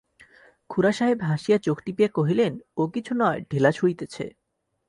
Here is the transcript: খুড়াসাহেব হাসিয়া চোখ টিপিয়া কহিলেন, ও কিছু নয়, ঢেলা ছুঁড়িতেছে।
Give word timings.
খুড়াসাহেব 0.69 1.19
হাসিয়া 1.21 1.57
চোখ 1.57 1.77
টিপিয়া 1.85 2.09
কহিলেন, 2.09 2.53
ও 2.77 2.81
কিছু 2.87 3.13
নয়, 3.15 3.39
ঢেলা 3.49 3.71
ছুঁড়িতেছে। 3.71 4.25